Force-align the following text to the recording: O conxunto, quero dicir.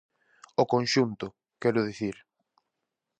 O 0.61 0.63
conxunto, 0.73 1.25
quero 1.61 1.85
dicir. 1.89 2.15